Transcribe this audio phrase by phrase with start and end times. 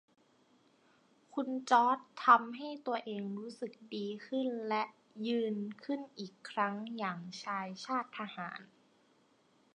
[1.33, 4.83] คุณจอร์จทำให้ตัวเองรู้สึกดีขึ้นและ
[5.27, 8.59] ยืนขึิ้นอีกครั้งอย่างชายชาติทหาร